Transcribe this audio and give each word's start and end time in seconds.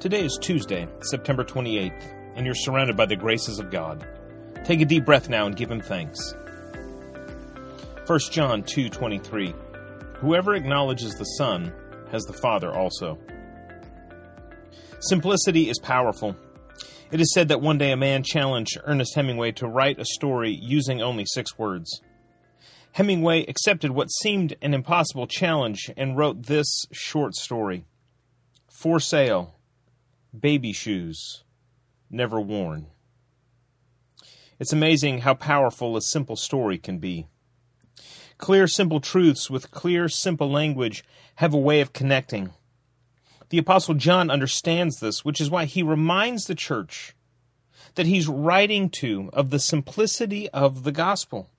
Today 0.00 0.24
is 0.24 0.38
Tuesday, 0.40 0.86
September 1.00 1.44
28th, 1.44 2.14
and 2.36 2.44
you're 2.44 2.54
surrounded 2.54 2.96
by 2.96 3.06
the 3.06 3.16
graces 3.16 3.58
of 3.58 3.70
God. 3.70 4.06
Take 4.64 4.82
a 4.82 4.84
deep 4.84 5.06
breath 5.06 5.30
now 5.30 5.46
and 5.46 5.56
give 5.56 5.70
him 5.70 5.80
thanks. 5.80 6.34
1 8.06 8.18
John 8.30 8.62
2:23 8.62 9.54
Whoever 10.18 10.54
acknowledges 10.54 11.14
the 11.14 11.24
Son 11.24 11.72
has 12.10 12.24
the 12.24 12.34
Father 12.34 12.70
also. 12.70 13.18
Simplicity 15.00 15.70
is 15.70 15.78
powerful. 15.78 16.36
It 17.10 17.20
is 17.20 17.32
said 17.32 17.48
that 17.48 17.62
one 17.62 17.78
day 17.78 17.92
a 17.92 17.96
man 17.96 18.22
challenged 18.24 18.78
Ernest 18.84 19.14
Hemingway 19.14 19.52
to 19.52 19.68
write 19.68 19.98
a 19.98 20.04
story 20.04 20.58
using 20.60 21.00
only 21.00 21.24
6 21.24 21.58
words. 21.58 22.02
Hemingway 22.92 23.46
accepted 23.46 23.92
what 23.92 24.10
seemed 24.10 24.54
an 24.60 24.74
impossible 24.74 25.26
challenge 25.26 25.90
and 25.96 26.16
wrote 26.16 26.46
this 26.46 26.84
short 26.92 27.34
story. 27.34 27.84
For 28.68 29.00
sale 29.00 29.53
baby 30.38 30.72
shoes, 30.72 31.44
never 32.10 32.40
worn. 32.40 32.86
It's 34.58 34.72
amazing 34.72 35.20
how 35.20 35.34
powerful 35.34 35.96
a 35.96 36.02
simple 36.02 36.36
story 36.36 36.78
can 36.78 36.98
be. 36.98 37.28
Clear, 38.38 38.66
simple 38.66 39.00
truths 39.00 39.48
with 39.48 39.70
clear, 39.70 40.08
simple 40.08 40.50
language 40.50 41.04
have 41.36 41.54
a 41.54 41.58
way 41.58 41.80
of 41.80 41.92
connecting. 41.92 42.50
The 43.50 43.58
Apostle 43.58 43.94
John 43.94 44.30
understands 44.30 44.98
this, 44.98 45.24
which 45.24 45.40
is 45.40 45.50
why 45.50 45.66
he 45.66 45.82
reminds 45.82 46.46
the 46.46 46.54
church 46.54 47.14
that 47.94 48.06
he's 48.06 48.26
writing 48.26 48.90
to 48.90 49.30
of 49.32 49.50
the 49.50 49.60
simplicity 49.60 50.48
of 50.50 50.82
the 50.82 50.92
gospel. 50.92 51.50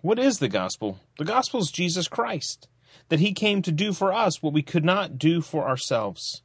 What 0.00 0.18
is 0.18 0.38
the 0.38 0.48
gospel? 0.48 1.00
The 1.18 1.24
gospel 1.24 1.60
is 1.60 1.70
Jesus 1.70 2.08
Christ, 2.08 2.68
that 3.10 3.20
he 3.20 3.34
came 3.34 3.60
to 3.62 3.72
do 3.72 3.92
for 3.92 4.12
us 4.12 4.42
what 4.42 4.54
we 4.54 4.62
could 4.62 4.84
not 4.84 5.18
do 5.18 5.42
for 5.42 5.68
ourselves. 5.68 6.42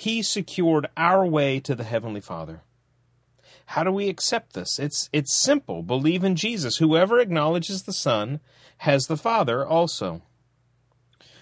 He 0.00 0.22
secured 0.22 0.86
our 0.96 1.26
way 1.26 1.58
to 1.58 1.74
the 1.74 1.82
Heavenly 1.82 2.20
Father. 2.20 2.62
How 3.66 3.82
do 3.82 3.90
we 3.90 4.08
accept 4.08 4.52
this? 4.52 4.78
It's, 4.78 5.10
it's 5.12 5.34
simple. 5.34 5.82
Believe 5.82 6.22
in 6.22 6.36
Jesus. 6.36 6.76
Whoever 6.76 7.18
acknowledges 7.18 7.82
the 7.82 7.92
Son 7.92 8.38
has 8.76 9.08
the 9.08 9.16
Father 9.16 9.66
also. 9.66 10.22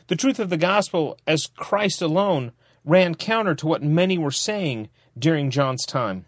The 0.06 0.16
truth 0.16 0.38
of 0.38 0.48
the 0.48 0.56
gospel 0.56 1.18
as 1.26 1.48
Christ 1.48 2.00
alone 2.00 2.52
ran 2.82 3.14
counter 3.14 3.54
to 3.56 3.66
what 3.66 3.82
many 3.82 4.16
were 4.16 4.30
saying 4.30 4.88
during 5.18 5.50
John's 5.50 5.84
time. 5.84 6.24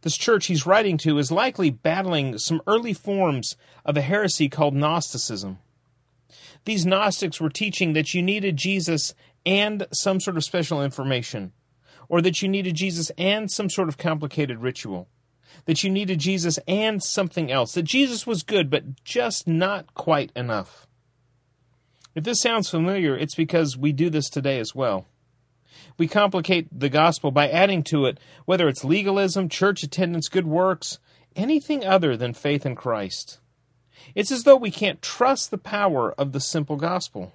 This 0.00 0.16
church 0.16 0.46
he's 0.46 0.64
writing 0.64 0.96
to 0.96 1.18
is 1.18 1.30
likely 1.30 1.68
battling 1.68 2.38
some 2.38 2.62
early 2.66 2.94
forms 2.94 3.54
of 3.84 3.98
a 3.98 4.00
heresy 4.00 4.48
called 4.48 4.72
Gnosticism. 4.72 5.58
These 6.68 6.84
Gnostics 6.84 7.40
were 7.40 7.48
teaching 7.48 7.94
that 7.94 8.12
you 8.12 8.20
needed 8.20 8.58
Jesus 8.58 9.14
and 9.46 9.86
some 9.90 10.20
sort 10.20 10.36
of 10.36 10.44
special 10.44 10.84
information, 10.84 11.52
or 12.10 12.20
that 12.20 12.42
you 12.42 12.48
needed 12.50 12.74
Jesus 12.74 13.10
and 13.16 13.50
some 13.50 13.70
sort 13.70 13.88
of 13.88 13.96
complicated 13.96 14.58
ritual, 14.58 15.08
that 15.64 15.82
you 15.82 15.88
needed 15.88 16.18
Jesus 16.18 16.58
and 16.68 17.02
something 17.02 17.50
else, 17.50 17.72
that 17.72 17.84
Jesus 17.84 18.26
was 18.26 18.42
good, 18.42 18.68
but 18.68 19.02
just 19.02 19.48
not 19.48 19.94
quite 19.94 20.30
enough. 20.36 20.86
If 22.14 22.24
this 22.24 22.42
sounds 22.42 22.68
familiar, 22.68 23.16
it's 23.16 23.34
because 23.34 23.78
we 23.78 23.92
do 23.92 24.10
this 24.10 24.28
today 24.28 24.58
as 24.58 24.74
well. 24.74 25.06
We 25.96 26.06
complicate 26.06 26.68
the 26.70 26.90
gospel 26.90 27.30
by 27.30 27.48
adding 27.48 27.82
to 27.84 28.04
it 28.04 28.20
whether 28.44 28.68
it's 28.68 28.84
legalism, 28.84 29.48
church 29.48 29.82
attendance, 29.82 30.28
good 30.28 30.46
works, 30.46 30.98
anything 31.34 31.82
other 31.82 32.14
than 32.14 32.34
faith 32.34 32.66
in 32.66 32.74
Christ. 32.74 33.38
It's 34.14 34.32
as 34.32 34.44
though 34.44 34.56
we 34.56 34.70
can't 34.70 35.02
trust 35.02 35.50
the 35.50 35.58
power 35.58 36.12
of 36.12 36.32
the 36.32 36.40
simple 36.40 36.76
gospel. 36.76 37.34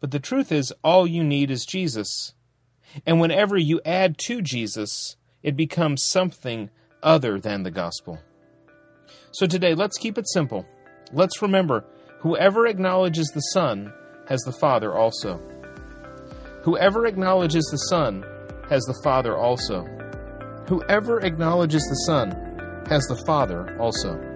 But 0.00 0.10
the 0.10 0.20
truth 0.20 0.52
is, 0.52 0.72
all 0.82 1.06
you 1.06 1.24
need 1.24 1.50
is 1.50 1.64
Jesus. 1.64 2.34
And 3.06 3.20
whenever 3.20 3.56
you 3.56 3.80
add 3.84 4.18
to 4.26 4.42
Jesus, 4.42 5.16
it 5.42 5.56
becomes 5.56 6.04
something 6.04 6.70
other 7.02 7.38
than 7.38 7.62
the 7.62 7.70
gospel. 7.70 8.18
So 9.32 9.46
today, 9.46 9.74
let's 9.74 9.98
keep 9.98 10.16
it 10.18 10.28
simple. 10.28 10.66
Let's 11.12 11.42
remember 11.42 11.84
whoever 12.20 12.66
acknowledges 12.66 13.28
the 13.28 13.40
Son 13.40 13.92
has 14.28 14.40
the 14.42 14.52
Father 14.52 14.94
also. 14.94 15.40
Whoever 16.62 17.06
acknowledges 17.06 17.64
the 17.66 17.76
Son 17.76 18.24
has 18.70 18.82
the 18.84 18.98
Father 19.04 19.36
also. 19.36 19.84
Whoever 20.68 21.20
acknowledges 21.20 21.82
the 21.82 22.04
Son 22.06 22.30
has 22.88 23.04
the 23.04 23.22
Father 23.26 23.78
also. 23.78 24.33